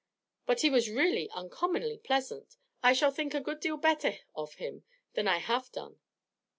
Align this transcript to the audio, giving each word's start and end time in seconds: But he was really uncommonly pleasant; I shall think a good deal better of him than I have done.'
But 0.47 0.61
he 0.61 0.69
was 0.71 0.89
really 0.89 1.29
uncommonly 1.29 1.99
pleasant; 1.99 2.57
I 2.81 2.91
shall 2.91 3.11
think 3.11 3.35
a 3.35 3.39
good 3.39 3.59
deal 3.59 3.77
better 3.77 4.17
of 4.33 4.55
him 4.55 4.83
than 5.13 5.27
I 5.27 5.37
have 5.37 5.71
done.' 5.71 5.99